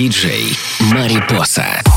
[0.00, 1.89] Диджей Марипоса.